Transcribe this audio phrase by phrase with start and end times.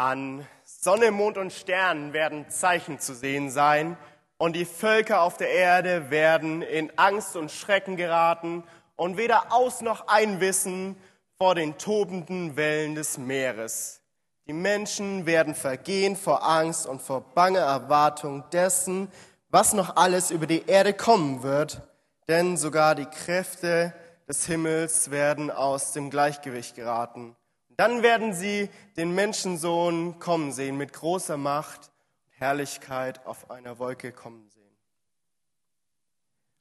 [0.00, 3.96] An Sonne, Mond und Sternen werden Zeichen zu sehen sein
[4.36, 8.62] und die Völker auf der Erde werden in Angst und Schrecken geraten
[8.94, 10.94] und weder aus noch einwissen
[11.36, 14.00] vor den tobenden Wellen des Meeres.
[14.46, 19.10] Die Menschen werden vergehen vor Angst und vor banger Erwartung dessen,
[19.50, 21.82] was noch alles über die Erde kommen wird,
[22.28, 23.92] denn sogar die Kräfte
[24.28, 27.34] des Himmels werden aus dem Gleichgewicht geraten.
[27.78, 31.92] Dann werden sie den Menschensohn kommen sehen mit großer Macht
[32.26, 34.76] und Herrlichkeit auf einer Wolke kommen sehen.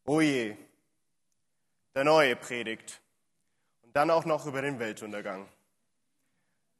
[0.05, 0.55] Oje,
[1.95, 3.01] der neue Predigt.
[3.81, 5.47] Und dann auch noch über den Weltuntergang.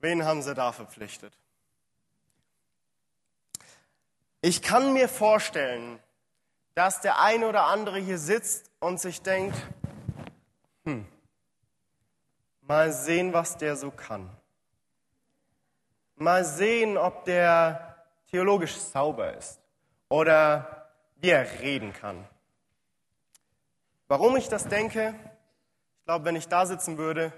[0.02, 1.34] Wen haben sie da verpflichtet?
[4.42, 5.98] Ich kann mir vorstellen,
[6.76, 9.58] dass der eine oder andere hier sitzt und sich denkt,
[10.86, 11.08] hm,
[12.68, 14.30] Mal sehen, was der so kann.
[16.18, 19.62] Mal sehen, ob der theologisch sauber ist
[20.10, 22.28] oder wie er reden kann.
[24.10, 25.16] Warum ich das denke?
[26.00, 27.32] Ich glaube, wenn ich da sitzen würde,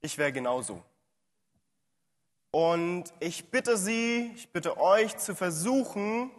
[0.00, 0.82] ich wäre genauso.
[2.52, 6.30] Und ich bitte Sie, ich bitte euch zu versuchen,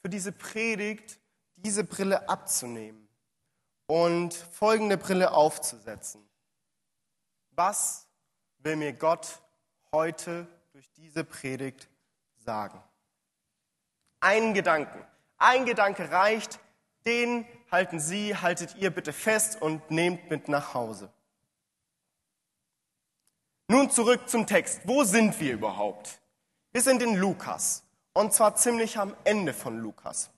[0.00, 1.20] für diese Predigt
[1.56, 3.06] diese Brille abzunehmen
[3.86, 6.26] und folgende Brille aufzusetzen.
[7.54, 8.06] Was
[8.60, 9.42] will mir Gott
[9.92, 11.88] heute durch diese Predigt
[12.38, 12.82] sagen?
[14.20, 15.04] Einen Gedanken.
[15.36, 16.60] Ein Gedanke reicht,
[17.04, 21.12] den halten Sie, haltet ihr bitte fest und nehmt mit nach Hause.
[23.68, 24.82] Nun zurück zum Text.
[24.84, 26.20] Wo sind wir überhaupt?
[26.72, 30.30] Wir sind in Lukas und zwar ziemlich am Ende von Lukas.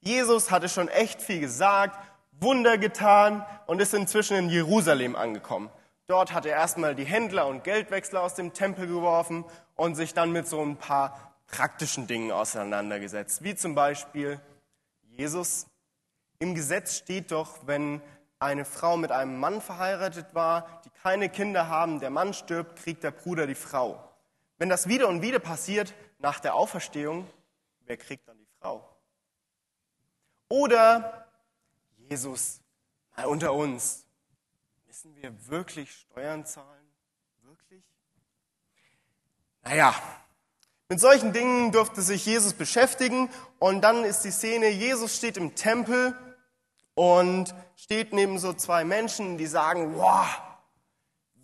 [0.00, 1.98] Jesus hatte schon echt viel gesagt,
[2.32, 5.70] Wunder getan und ist inzwischen in Jerusalem angekommen.
[6.10, 9.44] Dort hat er erstmal die Händler und Geldwechsler aus dem Tempel geworfen
[9.76, 14.40] und sich dann mit so ein paar praktischen Dingen auseinandergesetzt, wie zum Beispiel
[15.04, 15.68] Jesus.
[16.40, 18.02] Im Gesetz steht doch, wenn
[18.40, 23.04] eine Frau mit einem Mann verheiratet war, die keine Kinder haben, der Mann stirbt, kriegt
[23.04, 24.02] der Bruder die Frau.
[24.58, 27.24] Wenn das wieder und wieder passiert nach der Auferstehung,
[27.82, 28.84] wer kriegt dann die Frau?
[30.48, 31.28] Oder
[32.08, 32.60] Jesus,
[33.16, 34.06] mal unter uns,
[35.02, 36.86] Müssen wir wirklich Steuern zahlen?
[37.40, 37.82] Wirklich?
[39.62, 39.94] Naja,
[40.90, 45.54] mit solchen Dingen durfte sich Jesus beschäftigen und dann ist die Szene, Jesus steht im
[45.54, 46.14] Tempel
[46.92, 50.26] und steht neben so zwei Menschen, die sagen, wow,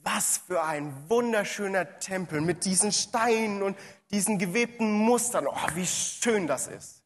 [0.02, 3.78] was für ein wunderschöner Tempel mit diesen Steinen und
[4.10, 5.46] diesen gewebten Mustern.
[5.46, 7.02] Oh, wie schön das ist.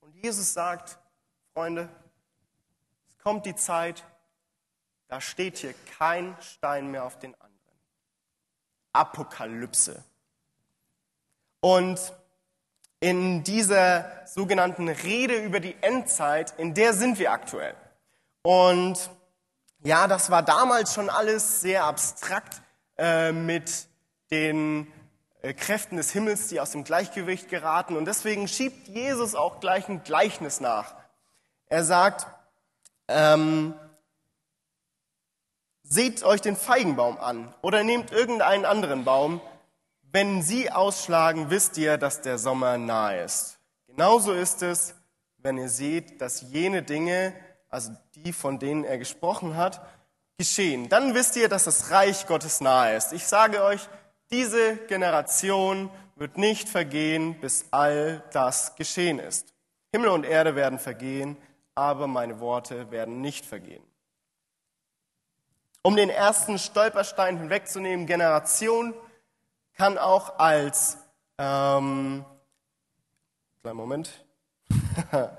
[0.00, 0.98] Und Jesus sagt,
[1.54, 1.88] Freunde,
[3.06, 4.04] es kommt die Zeit,
[5.12, 7.52] da steht hier kein Stein mehr auf den anderen.
[8.94, 10.02] Apokalypse.
[11.60, 12.00] Und
[12.98, 17.74] in dieser sogenannten Rede über die Endzeit, in der sind wir aktuell.
[18.40, 19.10] Und
[19.84, 22.62] ja, das war damals schon alles sehr abstrakt
[22.96, 23.88] äh, mit
[24.30, 24.90] den
[25.42, 27.98] äh, Kräften des Himmels, die aus dem Gleichgewicht geraten.
[27.98, 30.94] Und deswegen schiebt Jesus auch gleich ein Gleichnis nach.
[31.66, 32.26] Er sagt,
[33.08, 33.74] ähm,
[35.92, 39.42] Seht euch den Feigenbaum an oder nehmt irgendeinen anderen Baum.
[40.00, 43.58] Wenn sie ausschlagen, wisst ihr, dass der Sommer nahe ist.
[43.88, 44.94] Genauso ist es,
[45.36, 47.34] wenn ihr seht, dass jene Dinge,
[47.68, 49.86] also die, von denen er gesprochen hat,
[50.38, 50.88] geschehen.
[50.88, 53.12] Dann wisst ihr, dass das Reich Gottes nahe ist.
[53.12, 53.86] Ich sage euch,
[54.30, 59.52] diese Generation wird nicht vergehen, bis all das geschehen ist.
[59.92, 61.36] Himmel und Erde werden vergehen,
[61.74, 63.84] aber meine Worte werden nicht vergehen.
[65.84, 68.94] Um den ersten Stolperstein hinwegzunehmen, Generation
[69.74, 70.96] kann auch als,
[71.38, 72.24] ähm,
[73.62, 74.24] kleinen Moment,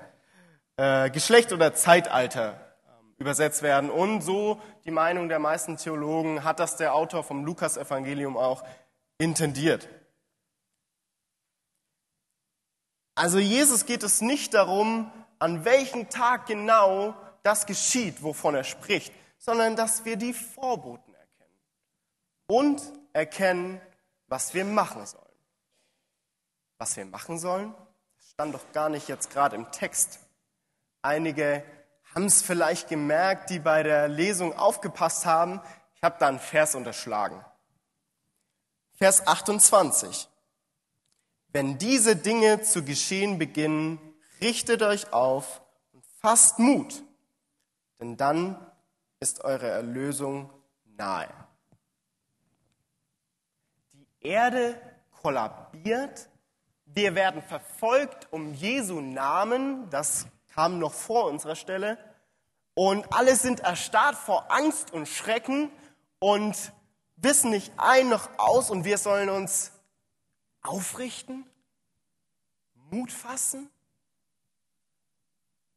[0.75, 3.89] äh, Geschlecht oder Zeitalter ähm, übersetzt werden.
[3.89, 8.65] Und so die Meinung der meisten Theologen hat das der Autor vom Lukas-Evangelium auch
[9.17, 9.87] intendiert.
[13.15, 15.09] Also Jesus geht es nicht darum,
[15.39, 19.13] an welchem Tag genau das geschieht, wovon er spricht
[19.45, 21.59] sondern dass wir die Vorboten erkennen
[22.47, 22.81] und
[23.11, 23.81] erkennen,
[24.27, 25.21] was wir machen sollen.
[26.77, 27.75] Was wir machen sollen,
[28.15, 30.19] das stand doch gar nicht jetzt gerade im Text.
[31.01, 31.61] Einige
[32.15, 35.59] haben es vielleicht gemerkt, die bei der Lesung aufgepasst haben.
[35.95, 37.43] Ich habe da einen Vers unterschlagen.
[38.93, 40.29] Vers 28.
[41.49, 43.99] Wenn diese Dinge zu geschehen beginnen,
[44.39, 45.61] richtet euch auf
[45.91, 47.03] und fasst Mut,
[47.99, 48.72] denn dann
[49.23, 50.49] ist eure Erlösung
[50.97, 51.33] nahe.
[53.93, 54.77] Die Erde
[55.21, 56.27] kollabiert.
[56.83, 59.89] Wir werden verfolgt um Jesu Namen.
[59.89, 61.97] Das kam noch vor unserer Stelle.
[62.73, 65.71] Und alle sind erstarrt vor Angst und Schrecken
[66.19, 66.73] und
[67.15, 68.69] wissen nicht ein noch aus.
[68.69, 69.71] Und wir sollen uns
[70.61, 71.49] aufrichten,
[72.91, 73.69] Mut fassen.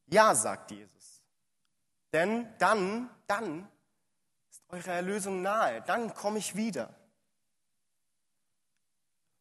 [0.07, 1.16] Ja, sagt Jesus.
[2.13, 3.67] Denn dann, dann
[4.49, 5.81] ist eure Erlösung nahe.
[5.81, 6.93] Dann komme ich wieder.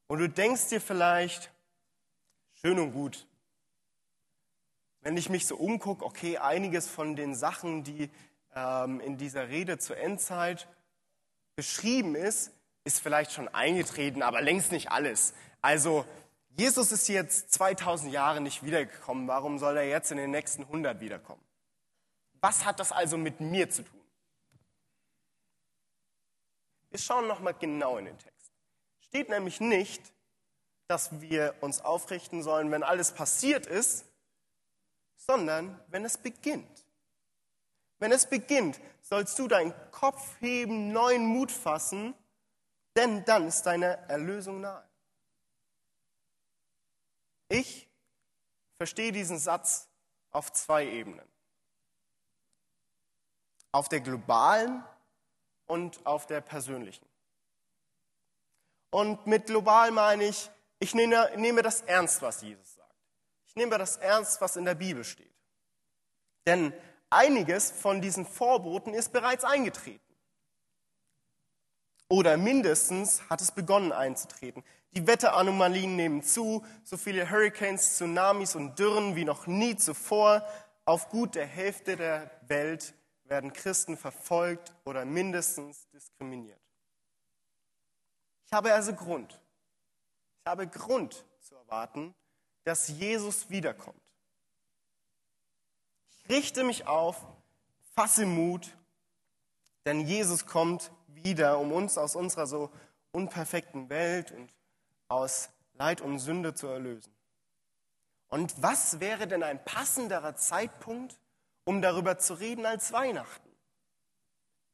[0.09, 1.51] Und du denkst dir vielleicht,
[2.55, 3.27] schön und gut,
[5.01, 8.11] wenn ich mich so umgucke, okay, einiges von den Sachen, die
[8.55, 10.69] ähm, in dieser Rede zur Endzeit
[11.55, 12.53] beschrieben ist,
[12.85, 15.35] ist vielleicht schon eingetreten, aber längst nicht alles.
[15.63, 16.05] Also
[16.57, 19.29] Jesus ist jetzt 2000 Jahre nicht wiedergekommen.
[19.29, 21.43] Warum soll er jetzt in den nächsten 100 wiederkommen?
[22.41, 24.01] Was hat das also mit mir zu tun?
[26.91, 28.53] Wir schauen nochmal genau in den Text.
[29.01, 30.13] Steht nämlich nicht,
[30.89, 34.07] dass wir uns aufrichten sollen, wenn alles passiert ist,
[35.17, 36.87] sondern wenn es beginnt.
[37.99, 42.15] Wenn es beginnt, sollst du deinen Kopf heben, neuen Mut fassen,
[42.95, 44.87] denn dann ist deine Erlösung nahe.
[47.49, 47.89] Ich
[48.77, 49.89] verstehe diesen Satz
[50.31, 51.27] auf zwei Ebenen.
[53.77, 54.83] Auf der globalen
[55.67, 57.05] und auf der persönlichen.
[58.89, 62.95] Und mit global meine ich, ich nehme, nehme das ernst, was Jesus sagt.
[63.45, 65.31] Ich nehme das ernst, was in der Bibel steht.
[66.47, 66.73] Denn
[67.11, 70.01] einiges von diesen Vorboten ist bereits eingetreten.
[72.09, 74.65] Oder mindestens hat es begonnen einzutreten.
[74.93, 80.47] Die Wetteranomalien nehmen zu, so viele Hurricanes, Tsunamis und Dürren wie noch nie zuvor.
[80.87, 82.95] Auf gut der Hälfte der Welt
[83.29, 86.61] werden Christen verfolgt oder mindestens diskriminiert.
[88.47, 89.41] Ich habe also Grund,
[90.41, 92.15] ich habe Grund zu erwarten,
[92.65, 94.01] dass Jesus wiederkommt.
[96.11, 97.25] Ich richte mich auf,
[97.95, 98.77] fasse Mut,
[99.85, 102.71] denn Jesus kommt wieder, um uns aus unserer so
[103.13, 104.53] unperfekten Welt und
[105.09, 107.13] aus Leid und Sünde zu erlösen.
[108.29, 111.19] Und was wäre denn ein passenderer Zeitpunkt,
[111.67, 113.51] um darüber zu reden als Weihnachten?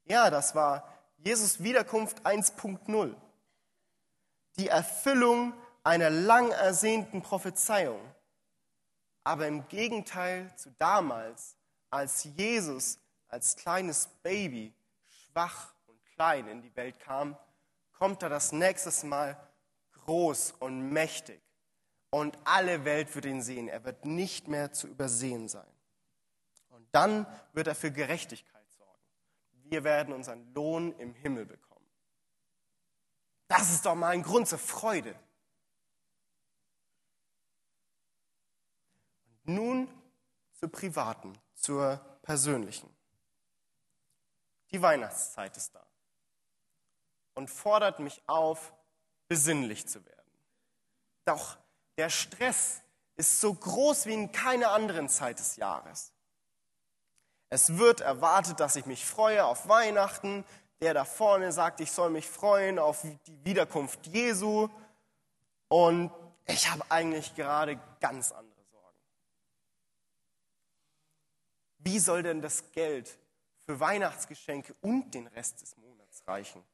[0.04, 3.16] Ja, das war Jesus Wiederkunft 1.0.
[4.58, 8.00] Die Erfüllung einer lang ersehnten Prophezeiung.
[9.24, 11.56] Aber im Gegenteil zu damals,
[11.90, 12.98] als Jesus
[13.28, 14.74] als kleines Baby
[15.08, 17.36] schwach und klein in die Welt kam,
[17.98, 19.40] kommt er das nächste Mal
[20.04, 21.40] groß und mächtig.
[22.10, 23.68] Und alle Welt wird ihn sehen.
[23.68, 25.71] Er wird nicht mehr zu übersehen sein.
[26.92, 29.00] Dann wird er für Gerechtigkeit sorgen.
[29.64, 31.72] Wir werden unseren Lohn im Himmel bekommen.
[33.48, 35.18] Das ist doch mal ein Grund zur Freude.
[39.24, 40.02] Und nun
[40.52, 42.88] zur privaten, zur persönlichen.
[44.70, 45.86] Die Weihnachtszeit ist da
[47.34, 48.72] und fordert mich auf,
[49.28, 50.32] besinnlich zu werden.
[51.24, 51.58] Doch
[51.96, 52.82] der Stress
[53.16, 56.11] ist so groß wie in keiner anderen Zeit des Jahres.
[57.52, 60.42] Es wird erwartet, dass ich mich freue auf Weihnachten.
[60.80, 64.70] Der da vorne sagt, ich soll mich freuen auf die Wiederkunft Jesu.
[65.68, 66.10] Und
[66.46, 68.98] ich habe eigentlich gerade ganz andere Sorgen.
[71.80, 73.18] Wie soll denn das Geld
[73.66, 76.64] für Weihnachtsgeschenke und den Rest des Monats reichen?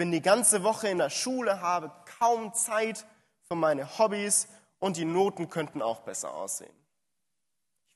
[0.00, 3.04] bin die ganze Woche in der Schule, habe kaum Zeit
[3.42, 4.48] für meine Hobbys
[4.78, 6.79] und die Noten könnten auch besser aussehen.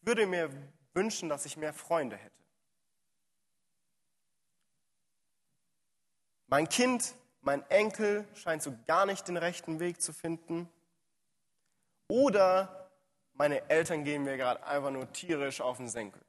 [0.04, 0.50] Ich würde mir
[0.92, 2.36] wünschen, dass ich mehr Freunde hätte.
[6.46, 10.68] Mein Kind, mein Enkel scheint so gar nicht den rechten Weg zu finden.
[12.08, 12.90] Oder
[13.32, 16.20] meine Eltern gehen mir gerade einfach nur tierisch auf den Senkel.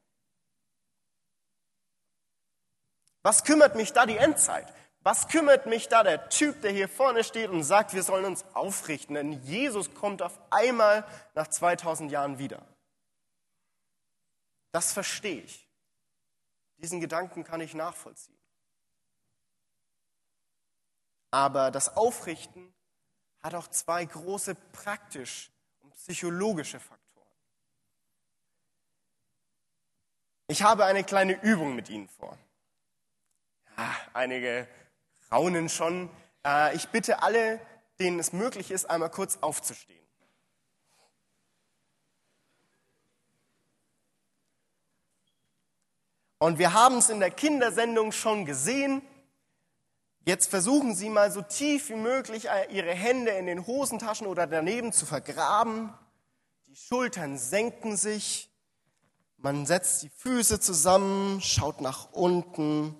[3.24, 4.74] Was kümmert mich da die Endzeit?
[5.01, 8.46] Was kümmert mich da der Typ, der hier vorne steht und sagt, wir sollen uns
[8.53, 12.65] aufrichten, denn Jesus kommt auf einmal nach 2000 Jahren wieder.
[14.75, 15.70] Das verstehe ich.
[16.75, 18.38] Diesen Gedanken kann ich nachvollziehen.
[21.32, 22.75] Aber das Aufrichten
[23.41, 27.32] hat auch zwei große praktisch und psychologische Faktoren.
[30.48, 32.38] Ich habe eine kleine Übung mit Ihnen vor.
[33.77, 34.67] Ja, einige
[35.32, 36.10] raunen schon.
[36.46, 37.65] Äh, ich bitte alle,
[37.98, 40.05] denen es möglich ist, einmal kurz aufzustehen.
[46.46, 49.02] Und wir haben es in der Kindersendung schon gesehen.
[50.25, 54.46] Jetzt versuchen Sie mal so tief wie möglich äh, Ihre Hände in den Hosentaschen oder
[54.46, 55.92] daneben zu vergraben.
[56.68, 58.52] Die Schultern senken sich.
[59.38, 62.96] Man setzt die Füße zusammen, schaut nach unten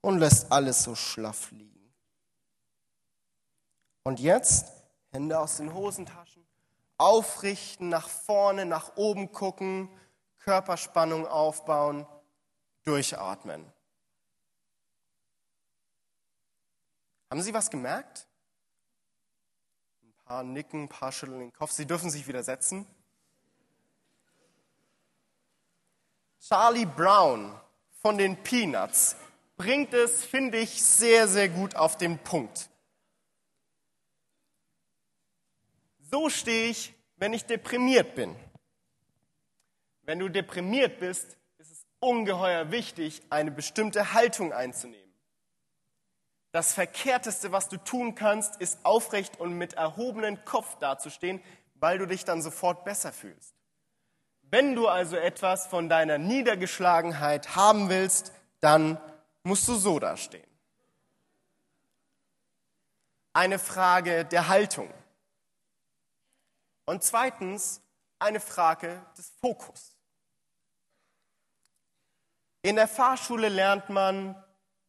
[0.00, 1.92] und lässt alles so schlaff liegen.
[4.04, 4.72] Und jetzt
[5.10, 6.46] Hände aus den Hosentaschen,
[6.96, 9.90] aufrichten, nach vorne, nach oben gucken,
[10.38, 12.06] Körperspannung aufbauen,
[12.84, 13.70] durchatmen.
[17.30, 18.26] Haben Sie was gemerkt?
[20.02, 21.70] Ein paar nicken, ein paar schütteln den Kopf.
[21.70, 22.86] Sie dürfen sich wieder setzen.
[26.40, 27.58] Charlie Brown
[28.00, 29.14] von den Peanuts
[29.56, 32.70] bringt es, finde ich, sehr, sehr gut auf den Punkt.
[36.00, 38.34] So stehe ich, wenn ich deprimiert bin.
[40.02, 41.36] Wenn du deprimiert bist,
[42.00, 45.10] ungeheuer wichtig, eine bestimmte Haltung einzunehmen.
[46.52, 51.40] Das Verkehrteste, was du tun kannst, ist aufrecht und mit erhobenem Kopf dazustehen,
[51.74, 53.54] weil du dich dann sofort besser fühlst.
[54.42, 59.00] Wenn du also etwas von deiner Niedergeschlagenheit haben willst, dann
[59.44, 60.46] musst du so dastehen.
[63.32, 64.92] Eine Frage der Haltung.
[66.84, 67.80] Und zweitens
[68.18, 69.94] eine Frage des Fokus.
[72.62, 74.34] In der Fahrschule lernt man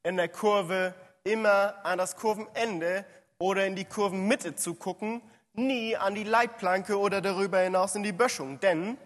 [0.03, 3.05] in der Kurve immer an das Kurvenende
[3.37, 5.21] oder in die Kurvenmitte zu gucken,
[5.53, 8.59] nie an die Leitplanke oder darüber hinaus in die Böschung.
[8.59, 8.97] Denn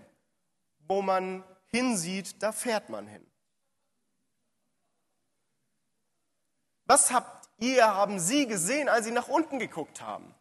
[0.88, 3.26] wo man hinsieht, da fährt man hin.
[6.86, 10.34] Was habt ihr, haben Sie gesehen, als Sie nach unten geguckt haben?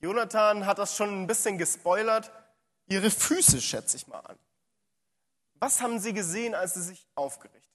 [0.00, 2.30] Jonathan hat das schon ein bisschen gespoilert.
[2.86, 4.38] Ihre Füße, schätze ich mal an.
[5.58, 7.66] Was haben Sie gesehen, als Sie sich aufgerichtet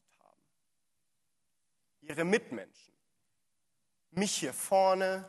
[2.02, 2.94] ihre Mitmenschen.
[4.12, 5.28] Mich hier vorne.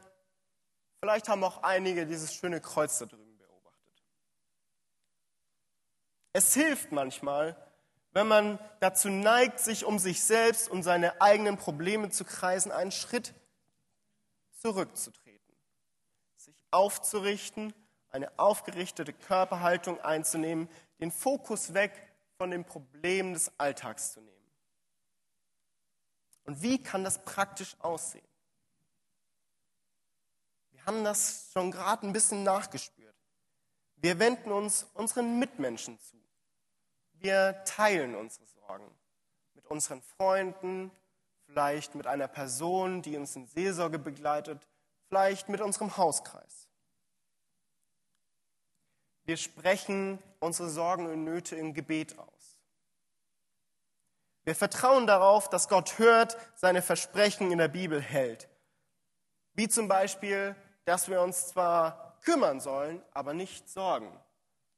[1.00, 4.02] Vielleicht haben auch einige dieses schöne Kreuz da drüben beobachtet.
[6.32, 7.56] Es hilft manchmal,
[8.10, 12.92] wenn man dazu neigt, sich um sich selbst und seine eigenen Probleme zu kreisen, einen
[12.92, 13.34] Schritt
[14.58, 15.56] zurückzutreten,
[16.36, 17.72] sich aufzurichten,
[18.10, 20.68] eine aufgerichtete Körperhaltung einzunehmen,
[21.00, 22.11] den Fokus weg
[22.42, 24.50] von den Problemen des Alltags zu nehmen.
[26.42, 28.26] Und wie kann das praktisch aussehen?
[30.72, 33.14] Wir haben das schon gerade ein bisschen nachgespürt.
[33.94, 36.16] Wir wenden uns unseren Mitmenschen zu.
[37.12, 38.90] Wir teilen unsere Sorgen
[39.54, 40.90] mit unseren Freunden,
[41.44, 44.66] vielleicht mit einer Person, die uns in Seelsorge begleitet,
[45.06, 46.68] vielleicht mit unserem Hauskreis.
[49.24, 52.58] Wir sprechen unsere Sorgen und Nöte im Gebet aus.
[54.44, 58.48] Wir vertrauen darauf, dass Gott hört, seine Versprechen in der Bibel hält.
[59.54, 64.18] Wie zum Beispiel, dass wir uns zwar kümmern sollen, aber nicht sorgen.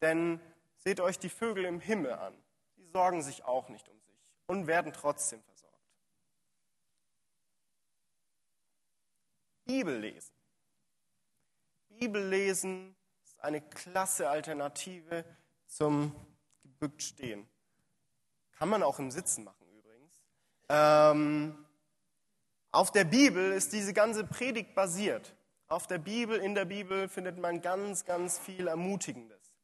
[0.02, 0.40] Denn
[0.76, 2.34] seht euch die Vögel im Himmel an.
[2.76, 5.74] Die sorgen sich auch nicht um sich und werden trotzdem versorgt.
[9.64, 10.34] Bibel lesen.
[11.88, 12.94] Bibel lesen
[13.44, 15.24] eine klasse Alternative
[15.66, 16.14] zum
[16.62, 17.48] gebückt stehen.
[18.58, 20.12] Kann man auch im Sitzen machen übrigens.
[20.68, 21.66] Ähm,
[22.72, 25.34] auf der Bibel ist diese ganze Predigt basiert.
[25.68, 29.54] Auf der Bibel, in der Bibel findet man ganz, ganz viel Ermutigendes.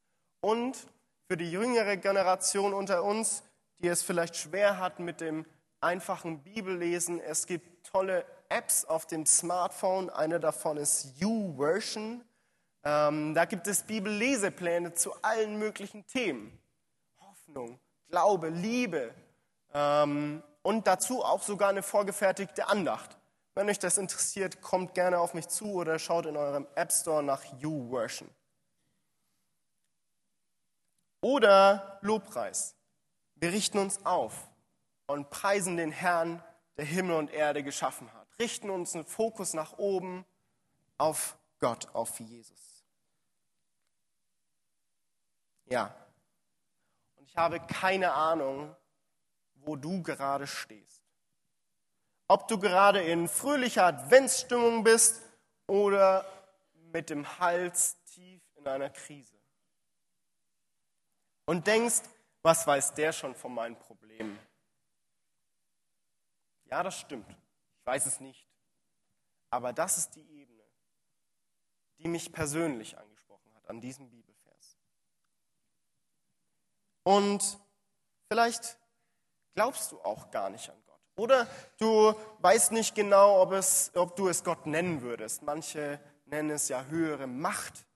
[0.40, 0.86] Und
[1.26, 3.42] für die jüngere Generation unter uns,
[3.78, 5.46] die es vielleicht schwer hat mit dem
[5.80, 10.10] einfachen Bibellesen, es gibt tolle Apps auf dem Smartphone.
[10.10, 12.24] Eine davon ist YouVersion.
[12.82, 16.58] Ähm, da gibt es Bibellesepläne zu allen möglichen Themen.
[17.20, 19.14] Hoffnung, Glaube, Liebe
[19.74, 23.16] ähm, und dazu auch sogar eine vorgefertigte Andacht.
[23.54, 27.22] Wenn euch das interessiert, kommt gerne auf mich zu oder schaut in eurem App Store
[27.22, 28.30] nach YouVersion.
[31.20, 32.74] Oder Lobpreis.
[33.34, 34.48] Wir richten uns auf
[35.06, 36.42] und preisen den Herrn,
[36.76, 38.26] der Himmel und Erde geschaffen hat.
[38.38, 40.24] Richten uns einen Fokus nach oben
[40.96, 42.69] auf Gott, auf Jesus.
[45.70, 45.94] Ja,
[47.16, 48.74] ich habe keine Ahnung,
[49.54, 51.02] wo du gerade stehst.
[52.26, 55.22] Ob du gerade in fröhlicher Adventsstimmung bist
[55.68, 56.26] oder
[56.92, 59.36] mit dem Hals tief in einer Krise.
[61.44, 62.02] Und denkst,
[62.42, 64.38] was weiß der schon von meinen Problemen?
[66.64, 67.30] Ja, das stimmt.
[67.30, 68.48] Ich weiß es nicht.
[69.50, 70.64] Aber das ist die Ebene,
[71.98, 74.29] die mich persönlich angesprochen hat an diesem Bibel.
[77.02, 77.58] Und
[78.28, 78.78] vielleicht
[79.54, 81.46] glaubst du auch gar nicht an Gott Oder
[81.78, 85.42] du weißt nicht genau, ob, es, ob du es Gott nennen würdest.
[85.42, 87.86] Manche nennen es ja höhere Macht.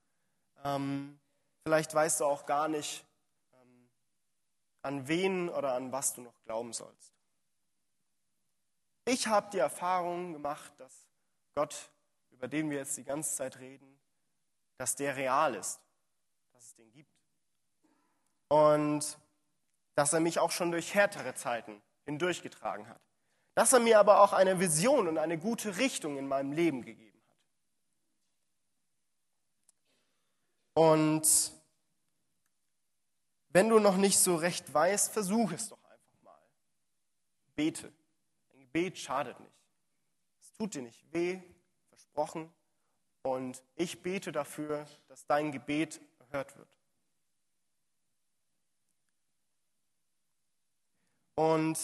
[0.64, 1.18] Ähm,
[1.62, 3.04] vielleicht weißt du auch gar nicht,
[3.52, 3.90] ähm,
[4.82, 7.14] an wen oder an was du noch glauben sollst.
[9.06, 11.06] Ich habe die Erfahrung gemacht, dass
[11.54, 11.90] Gott,
[12.30, 14.00] über den wir jetzt die ganze Zeit reden,
[14.78, 15.80] dass der real ist,
[16.52, 17.10] dass es den gibt.
[18.54, 19.18] Und
[19.96, 23.00] dass er mich auch schon durch härtere Zeiten hindurchgetragen hat.
[23.56, 27.20] Dass er mir aber auch eine Vision und eine gute Richtung in meinem Leben gegeben
[27.30, 27.36] hat.
[30.74, 31.52] Und
[33.48, 36.38] wenn du noch nicht so recht weißt, versuch es doch einfach mal.
[37.56, 37.92] Bete.
[38.52, 39.64] Ein Gebet schadet nicht.
[40.40, 41.42] Es tut dir nicht weh,
[41.88, 42.54] versprochen.
[43.22, 46.73] Und ich bete dafür, dass dein Gebet erhört wird.
[51.34, 51.78] Und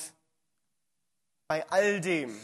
[1.49, 2.39] bei all dem,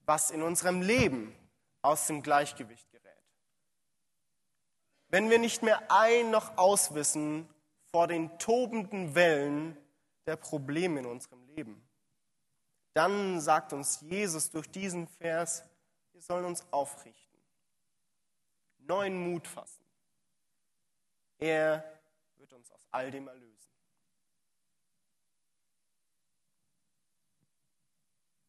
[0.00, 1.34] was in unserem Leben
[1.82, 3.06] aus dem Gleichgewicht gerät,
[5.08, 7.48] wenn wir nicht mehr ein noch auswissen
[7.90, 9.76] vor den tobenden Wellen
[10.26, 11.86] der Probleme in unserem Leben,
[12.94, 15.62] dann sagt uns Jesus durch diesen Vers,
[16.12, 17.38] wir sollen uns aufrichten,
[18.78, 19.84] neuen Mut fassen.
[21.38, 21.84] Er
[22.36, 23.55] wird uns aus all dem erlösen.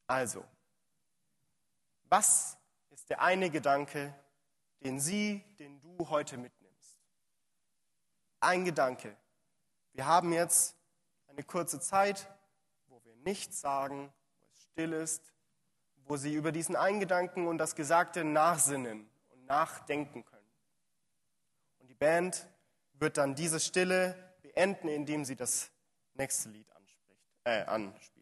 [0.07, 0.45] Also,
[2.05, 2.57] was
[2.91, 4.15] ist der eine Gedanke,
[4.81, 6.97] den Sie, den du heute mitnimmst?
[8.39, 9.17] Ein Gedanke.
[9.91, 10.77] Wir haben jetzt
[11.27, 12.29] eine kurze Zeit,
[12.87, 15.33] wo wir nichts sagen, wo es still ist,
[16.05, 20.53] wo Sie über diesen einen Gedanken und das Gesagte nachsinnen und nachdenken können.
[21.79, 22.47] Und die Band
[22.93, 25.69] wird dann diese Stille beenden, indem sie das
[26.13, 28.16] nächste Lied anspricht, äh, anspricht.